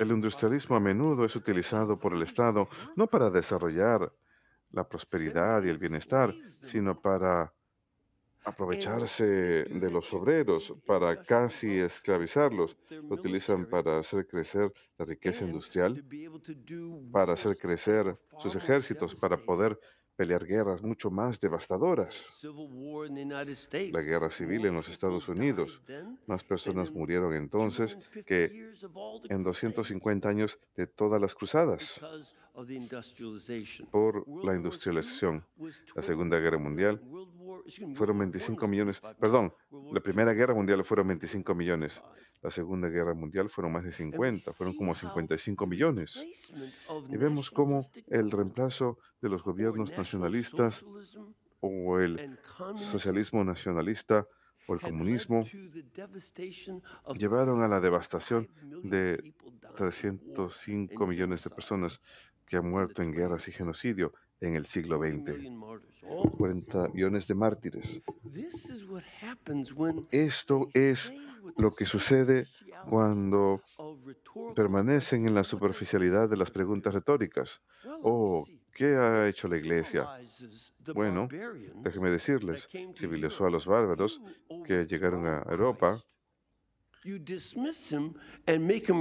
El 0.00 0.11
industrialismo 0.12 0.76
a 0.76 0.80
menudo 0.80 1.24
es 1.24 1.35
utilizado 1.35 1.98
por 1.98 2.14
el 2.14 2.22
Estado 2.22 2.68
no 2.94 3.06
para 3.06 3.30
desarrollar 3.30 4.12
la 4.70 4.88
prosperidad 4.88 5.64
y 5.64 5.68
el 5.68 5.78
bienestar, 5.78 6.32
sino 6.62 6.98
para 7.00 7.52
aprovecharse 8.44 9.24
de 9.24 9.90
los 9.90 10.12
obreros, 10.12 10.74
para 10.87 11.22
casi 11.22 11.78
esclavizarlos. 11.78 12.76
Lo 12.90 13.14
utilizan 13.14 13.66
para 13.66 13.98
hacer 13.98 14.26
crecer 14.26 14.72
la 14.98 15.05
riqueza 15.05 15.44
industrial, 15.44 16.05
para 17.12 17.35
hacer 17.35 17.57
crecer 17.57 18.16
sus 18.38 18.57
ejércitos, 18.57 19.14
para 19.14 19.37
poder 19.37 19.78
pelear 20.16 20.44
guerras 20.44 20.83
mucho 20.83 21.11
más 21.11 21.40
devastadoras. 21.40 22.24
La 23.90 24.02
guerra 24.02 24.31
civil 24.31 24.66
en 24.66 24.74
los 24.74 24.88
Estados 24.88 25.28
Unidos. 25.28 25.83
Más 26.26 26.44
personas 26.44 26.90
murieron 26.90 27.35
entonces 27.35 27.98
que 28.26 28.72
en 29.28 29.42
250 29.42 30.28
años 30.28 30.59
de 30.76 30.87
todas 30.87 31.20
las 31.20 31.35
cruzadas 31.35 32.00
por 33.90 34.44
la 34.44 34.55
industrialización. 34.55 35.44
La 35.94 36.02
Segunda 36.02 36.38
Guerra 36.38 36.59
Mundial 36.59 37.00
fueron 37.94 38.18
25 38.18 38.66
millones, 38.66 39.01
perdón, 39.18 39.55
la 39.92 40.01
Primera 40.01 40.33
Guerra 40.33 40.55
Mundial 40.55 40.85
fueron 40.85 41.09
25 41.09 41.55
millones, 41.55 42.03
la 42.42 42.51
Segunda 42.51 42.88
Guerra 42.88 43.14
Mundial 43.14 43.48
fueron 43.48 43.72
más 43.72 43.85
de 43.85 43.92
50, 43.92 44.53
fueron 44.53 44.77
como 44.77 44.94
55 44.94 45.66
millones. 45.66 46.22
Y 47.09 47.16
vemos 47.16 47.51
cómo 47.51 47.81
el 48.09 48.31
reemplazo 48.31 48.98
de 49.20 49.29
los 49.29 49.42
gobiernos 49.42 49.96
nacionalistas 49.96 50.85
o 51.61 51.98
el 52.01 52.38
socialismo 52.90 53.44
nacionalista 53.44 54.27
o 54.66 54.75
el 54.75 54.81
comunismo 54.81 55.44
llevaron 57.14 57.62
a 57.62 57.68
la 57.68 57.81
devastación 57.81 58.48
de 58.83 59.35
305 59.77 61.07
millones 61.07 61.44
de 61.44 61.51
personas 61.51 62.01
que 62.46 62.57
han 62.57 62.68
muerto 62.68 63.03
en 63.03 63.12
guerras 63.12 63.48
y 63.48 63.53
genocidio 63.53 64.12
en 64.42 64.57
el 64.57 64.66
siglo 64.66 64.98
XX. 64.98 65.38
40 66.37 66.88
millones 66.88 67.26
de 67.26 67.35
mártires. 67.35 68.02
Esto 70.11 70.68
es 70.74 71.12
lo 71.57 71.70
que 71.74 71.87
sucede 71.87 72.46
cuando 72.88 73.61
permanecen 74.55 75.28
en 75.28 75.35
la 75.35 75.44
superficialidad 75.44 76.28
de 76.28 76.37
las 76.37 76.50
preguntas 76.50 76.92
retóricas. 76.92 77.62
Oh, 78.02 78.44
¿qué 78.74 78.96
ha 78.96 79.28
hecho 79.28 79.48
la 79.48 79.57
iglesia? 79.57 80.09
Bueno, 80.92 81.28
déjenme 81.76 82.11
decirles, 82.11 82.68
civilizó 82.96 83.46
a 83.46 83.50
los 83.50 83.66
bárbaros 83.66 84.20
que 84.66 84.87
llegaron 84.87 85.26
a 85.26 85.44
Europa. 85.48 85.98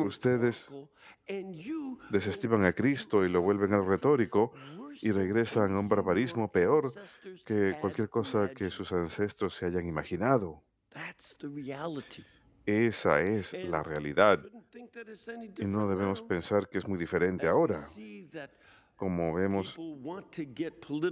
Ustedes 0.04 0.68
desestiman 2.10 2.66
a 2.66 2.74
Cristo 2.74 3.24
y 3.24 3.30
lo 3.30 3.42
vuelven 3.42 3.74
al 3.74 3.86
retórico 3.86 4.54
y 5.02 5.12
regresan 5.12 5.76
a 5.76 5.80
un 5.80 5.90
barbarismo 5.90 6.52
peor 6.52 6.92
que 7.46 7.78
cualquier 7.80 8.10
cosa 8.10 8.50
que 8.50 8.70
sus 8.70 8.92
ancestros 8.92 9.56
se 9.56 9.66
hayan 9.66 9.88
imaginado. 9.88 10.64
Esa 12.66 13.22
es 13.22 13.54
la 13.54 13.84
realidad. 13.84 14.40
Y 15.58 15.66
no 15.66 15.88
debemos 15.88 16.22
pensar 16.22 16.70
que 16.70 16.78
es 16.78 16.88
muy 16.88 16.98
diferente 16.98 17.48
ahora, 17.48 17.80
como 18.96 19.34
vemos 19.34 19.76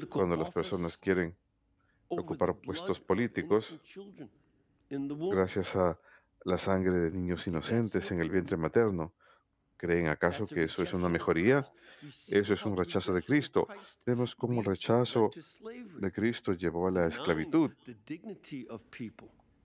cuando 0.09 0.35
las 0.35 0.51
personas 0.51 0.97
quieren 0.97 1.35
ocupar 2.07 2.55
puestos 2.55 2.99
políticos 2.99 3.79
gracias 4.89 5.75
a 5.75 5.99
la 6.45 6.57
sangre 6.57 6.93
de 6.93 7.11
niños 7.11 7.45
inocentes 7.47 8.11
en 8.11 8.19
el 8.19 8.29
vientre 8.29 8.57
materno. 8.57 9.13
¿Creen 9.79 10.07
acaso 10.07 10.45
que 10.45 10.65
eso 10.65 10.83
es 10.83 10.93
una 10.93 11.07
mejoría? 11.07 11.65
Eso 12.27 12.53
es 12.53 12.65
un 12.65 12.75
rechazo 12.75 13.13
de 13.13 13.23
Cristo. 13.23 13.65
Vemos 14.05 14.35
cómo 14.35 14.59
el 14.59 14.65
rechazo 14.65 15.29
de 15.97 16.11
Cristo 16.11 16.51
llevó 16.51 16.89
a 16.89 16.91
la 16.91 17.07
esclavitud, 17.07 17.71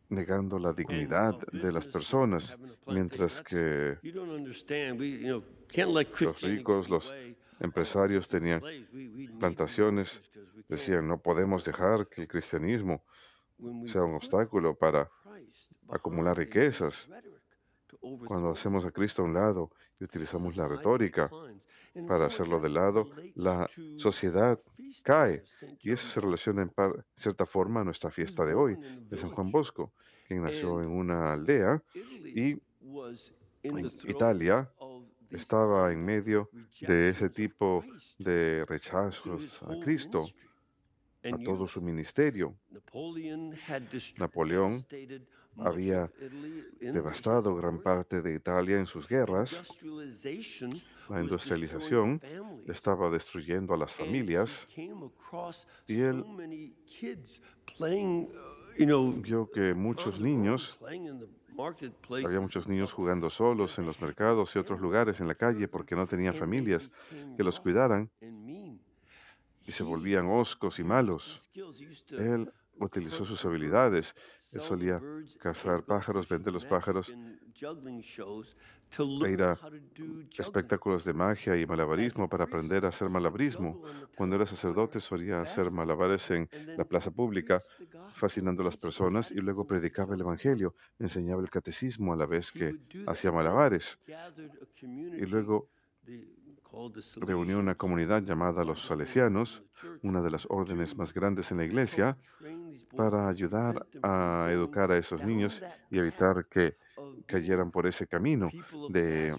negando 0.08 0.60
la 0.60 0.72
dignidad 0.72 1.36
de 1.50 1.72
las 1.72 1.86
personas, 1.86 2.56
mientras 2.86 3.42
que 3.42 3.98
los 6.20 6.40
ricos, 6.42 6.88
los 6.88 7.12
empresarios 7.58 8.28
tenían 8.28 8.62
plantaciones, 9.40 10.22
decían, 10.68 11.08
no 11.08 11.18
podemos 11.18 11.64
dejar 11.64 12.06
que 12.06 12.22
el 12.22 12.28
cristianismo 12.28 13.02
sea 13.86 14.04
un 14.04 14.14
obstáculo 14.14 14.76
para 14.76 15.10
acumular 15.88 16.36
riquezas. 16.36 17.08
Cuando 18.26 18.50
hacemos 18.50 18.84
a 18.84 18.92
Cristo 18.92 19.22
a 19.22 19.24
un 19.24 19.34
lado 19.34 19.70
y 20.00 20.04
utilizamos 20.04 20.56
la 20.56 20.66
retórica 20.68 21.30
para 22.08 22.26
hacerlo 22.26 22.60
de 22.60 22.68
lado, 22.70 23.08
la 23.36 23.68
sociedad 23.96 24.58
cae. 25.04 25.44
Y 25.80 25.92
eso 25.92 26.08
se 26.08 26.20
relaciona 26.20 26.62
en 26.62 26.68
par- 26.70 27.04
cierta 27.16 27.46
forma 27.46 27.80
a 27.82 27.84
nuestra 27.84 28.10
fiesta 28.10 28.44
de 28.44 28.54
hoy, 28.54 28.74
de 29.08 29.16
San 29.16 29.30
Juan 29.30 29.50
Bosco, 29.52 29.92
quien 30.26 30.42
nació 30.42 30.82
en 30.82 30.88
una 30.88 31.32
aldea 31.32 31.80
y 32.34 32.60
en 33.62 33.86
Italia 34.08 34.70
estaba 35.30 35.92
en 35.92 36.04
medio 36.04 36.50
de 36.80 37.08
ese 37.10 37.30
tipo 37.30 37.84
de 38.18 38.64
rechazos 38.66 39.62
a 39.62 39.78
Cristo. 39.80 40.26
a 41.32 41.38
todo 41.44 41.66
su 41.66 41.80
ministerio. 41.80 42.54
Napoleón 44.18 44.84
había 45.58 46.10
devastado 46.80 47.54
gran 47.56 47.80
parte 47.80 48.22
de 48.22 48.34
Italia 48.34 48.78
en 48.78 48.86
sus 48.86 49.08
guerras. 49.08 49.56
La 51.08 51.20
industrialización 51.20 52.20
estaba 52.66 53.10
destruyendo 53.10 53.74
a 53.74 53.76
las 53.76 53.92
familias. 53.92 54.66
y 55.86 56.00
él 56.00 56.24
uh, 58.78 59.12
Vio 59.12 59.50
que 59.50 59.74
muchos 59.74 60.20
niños, 60.20 60.78
había 62.10 62.40
muchos 62.40 62.66
niños 62.66 62.92
jugando 62.92 63.30
solos 63.30 63.78
en 63.78 63.86
los 63.86 64.00
mercados 64.00 64.56
y 64.56 64.58
otros 64.58 64.80
lugares 64.80 65.20
en 65.20 65.28
la 65.28 65.34
calle 65.34 65.68
porque 65.68 65.94
no 65.94 66.06
tenían 66.06 66.34
familias 66.34 66.90
que 67.36 67.44
los 67.44 67.60
cuidaran 67.60 68.10
y 69.66 69.72
se 69.72 69.82
volvían 69.82 70.26
hoscos 70.26 70.78
y 70.78 70.84
malos. 70.84 71.50
Él 72.10 72.52
utilizó 72.78 73.24
sus 73.24 73.44
habilidades. 73.44 74.14
Él 74.54 74.60
solía 74.62 75.00
cazar 75.38 75.84
pájaros, 75.84 76.28
vender 76.28 76.52
los 76.52 76.64
pájaros 76.64 77.12
e 79.24 79.30
ir 79.30 79.42
a 79.42 79.58
espectáculos 80.38 81.04
de 81.04 81.12
magia 81.12 81.56
y 81.56 81.66
malabarismo 81.66 82.28
para 82.28 82.44
aprender 82.44 82.84
a 82.84 82.88
hacer 82.88 83.08
malabarismo. 83.08 83.82
Cuando 84.16 84.36
era 84.36 84.46
sacerdote 84.46 85.00
solía 85.00 85.40
hacer 85.40 85.70
malabares 85.70 86.30
en 86.30 86.48
la 86.76 86.84
plaza 86.84 87.10
pública, 87.10 87.62
fascinando 88.12 88.62
a 88.62 88.66
las 88.66 88.76
personas 88.76 89.30
y 89.30 89.36
luego 89.36 89.66
predicaba 89.66 90.14
el 90.14 90.20
Evangelio, 90.20 90.74
enseñaba 90.98 91.42
el 91.42 91.50
catecismo 91.50 92.12
a 92.12 92.16
la 92.16 92.26
vez 92.26 92.52
que 92.52 92.76
hacía 93.06 93.32
malabares. 93.32 93.98
Y 94.82 95.26
luego 95.26 95.70
reunió 97.16 97.58
una 97.58 97.74
comunidad 97.74 98.22
llamada 98.22 98.64
los 98.64 98.86
salesianos, 98.86 99.62
una 100.02 100.20
de 100.20 100.30
las 100.30 100.46
órdenes 100.50 100.96
más 100.96 101.12
grandes 101.12 101.50
en 101.50 101.58
la 101.58 101.64
iglesia, 101.64 102.16
para 102.96 103.28
ayudar 103.28 103.86
a 104.02 104.48
educar 104.50 104.90
a 104.90 104.98
esos 104.98 105.22
niños 105.22 105.62
y 105.90 105.98
evitar 105.98 106.46
que 106.46 106.76
cayeran 107.26 107.70
por 107.70 107.86
ese 107.86 108.06
camino 108.06 108.50
de 108.90 109.34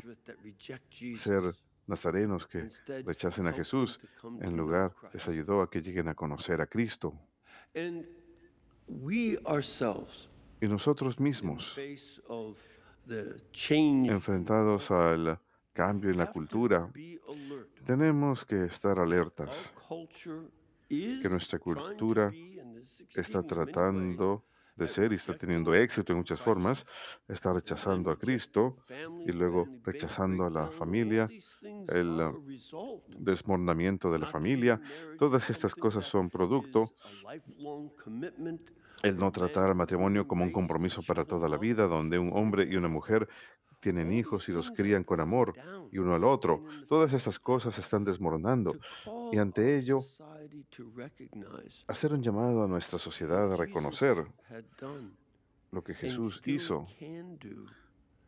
ser 1.15 1.55
nazarenos 1.87 2.47
que 2.47 2.67
rechacen 3.03 3.47
a 3.47 3.53
Jesús. 3.53 3.99
En 4.41 4.57
lugar, 4.57 4.93
les 5.13 5.27
ayudó 5.27 5.61
a 5.61 5.69
que 5.69 5.81
lleguen 5.81 6.07
a 6.07 6.15
conocer 6.15 6.61
a 6.61 6.67
Cristo. 6.67 7.13
Y 10.61 10.67
nosotros 10.67 11.19
mismos, 11.19 11.77
enfrentados 14.09 14.91
al 14.91 15.39
cambio 15.75 16.09
en 16.09 16.17
la 16.17 16.31
cultura, 16.31 16.89
tenemos 17.85 18.45
que 18.45 18.65
estar 18.65 18.97
alertas. 18.97 19.73
que 21.21 21.29
nuestra 21.29 21.59
cultura 21.59 22.31
Está 23.15 23.41
tratando 23.43 24.45
de 24.75 24.87
ser 24.87 25.11
y 25.11 25.15
está 25.15 25.37
teniendo 25.37 25.73
éxito 25.73 26.11
en 26.11 26.17
muchas 26.19 26.39
formas, 26.41 26.85
está 27.27 27.53
rechazando 27.53 28.11
a 28.11 28.17
Cristo, 28.17 28.77
y 29.25 29.31
luego 29.31 29.67
rechazando 29.83 30.45
a 30.45 30.49
la 30.49 30.67
familia, 30.67 31.29
el, 31.87 32.21
uh, 32.21 33.01
desmornamiento 33.17 34.11
de 34.11 34.19
la 34.19 34.27
familia. 34.27 34.79
Todas 35.17 35.43
as 35.43 35.49
estas 35.55 35.73
cosas 35.73 36.05
son 36.05 36.29
producto 36.29 36.91
el 39.01 39.17
no 39.17 39.31
tratar 39.31 39.69
al 39.69 39.75
matrimonio 39.75 40.27
como 40.27 40.43
un 40.43 40.51
compromiso 40.51 41.01
para 41.03 41.25
toda 41.25 41.47
la 41.47 41.57
vida, 41.57 41.87
donde 41.87 42.17
un 42.17 42.31
hombre 42.33 42.67
y 42.69 42.75
una 42.75 42.87
mujer 42.87 43.29
tienen 43.85 44.07
All 44.07 44.13
hijos 44.13 44.49
y 44.49 44.51
los 44.51 44.71
crían 44.71 45.03
con 45.03 45.19
amor 45.21 45.53
y 45.91 45.99
uno 45.99 46.15
al 46.15 46.23
otro. 46.23 46.65
Todas 46.89 47.13
estas 47.13 47.37
cosas 47.37 47.75
se 47.75 47.81
están 47.81 48.03
desmoronando. 48.03 48.75
Y 49.31 49.37
ante 49.37 49.77
ello, 49.77 49.99
hacer 51.85 52.13
un 52.13 52.23
llamado 52.23 52.63
a 52.63 52.67
nuestra 52.67 52.97
sociedad 52.97 53.53
a 53.53 53.55
reconocer 53.55 54.25
lo 55.69 55.83
que 55.83 55.93
Jesús 55.93 56.41
hizo 56.47 56.87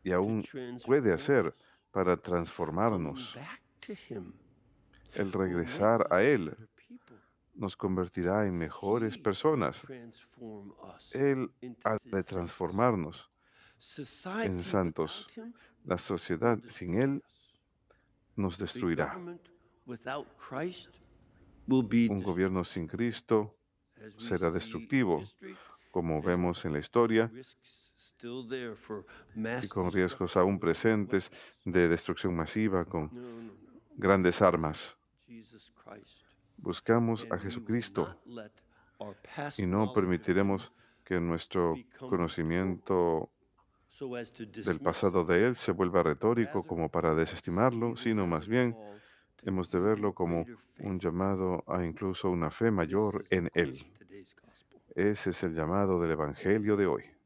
y 0.04 0.12
aún 0.12 0.44
puede 0.86 1.12
hacer 1.12 1.52
para 1.90 2.16
transformarnos. 2.16 3.36
El 5.12 5.32
regresar 5.32 6.06
a 6.12 6.22
Él 6.22 6.56
nos 7.54 7.76
convertirá 7.76 8.46
en 8.46 8.56
mejores 8.56 9.18
personas. 9.18 9.82
Él 11.10 11.50
ha 11.82 11.98
de 12.04 12.22
transformarnos. 12.22 13.27
En 14.42 14.62
santos. 14.62 15.28
La 15.84 15.98
sociedad 15.98 16.58
sin 16.66 17.00
Él 17.00 17.22
nos 18.34 18.58
destruirá. 18.58 19.16
Un 21.66 22.22
gobierno 22.22 22.64
sin 22.64 22.86
Cristo, 22.86 23.56
será 24.16 24.50
destructivo, 24.50 25.22
como 25.90 26.20
vemos 26.22 26.64
en 26.64 26.72
la 26.72 26.78
historia, 26.78 27.30
y 29.62 29.68
con 29.68 29.92
riesgos 29.92 30.36
aún 30.36 30.58
presentes 30.58 31.30
de 31.64 31.88
destrucción 31.88 32.34
masiva 32.34 32.84
con 32.84 33.10
grandes 33.96 34.42
armas. 34.42 34.96
Buscamos 36.56 37.26
a 37.30 37.38
Jesucristo 37.38 38.20
y 39.56 39.66
no 39.66 39.92
permitiremos 39.92 40.72
que 41.04 41.20
nuestro 41.20 41.76
conocimiento 41.98 43.30
del 44.00 44.80
pasado 44.80 45.24
de 45.24 45.46
Él 45.46 45.56
se 45.56 45.72
vuelva 45.72 46.02
retórico 46.02 46.62
como 46.62 46.88
para 46.88 47.14
desestimarlo, 47.14 47.96
sino 47.96 48.26
más 48.26 48.46
bien 48.46 48.76
hemos 49.42 49.70
de 49.70 49.80
verlo 49.80 50.14
como 50.14 50.46
un 50.78 51.00
llamado 51.00 51.64
a 51.66 51.84
incluso 51.84 52.30
una 52.30 52.50
fe 52.50 52.70
mayor 52.70 53.24
en 53.30 53.50
Él. 53.54 53.84
Ese 54.94 55.30
es 55.30 55.42
el 55.42 55.54
llamado 55.54 56.00
del 56.00 56.12
Evangelio 56.12 56.76
de 56.76 56.86
hoy. 56.86 57.17